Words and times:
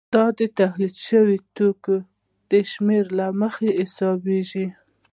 دا 0.13 0.25
د 0.39 0.41
تولید 0.59 0.95
شویو 1.07 1.45
توکو 1.55 1.95
د 2.51 2.53
شمېر 2.71 3.05
له 3.17 3.27
مخې 3.41 3.69
حسابېږي 3.79 4.67